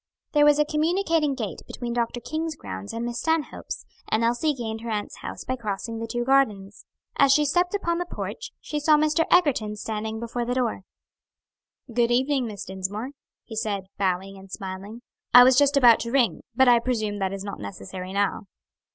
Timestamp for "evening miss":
12.09-12.65